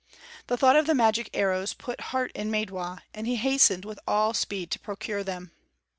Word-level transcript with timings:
The 0.47 0.57
thought 0.57 0.75
of 0.75 0.87
the 0.87 0.95
magic 0.95 1.29
arrows 1.31 1.75
put 1.75 2.01
heart 2.09 2.31
in 2.33 2.49
Maidwa, 2.49 3.03
and 3.13 3.27
he 3.27 3.35
hastened 3.35 3.85
with 3.85 3.99
all 4.07 4.33
speed 4.33 4.71
to 4.71 4.79
procure 4.79 5.23
them. 5.23 5.51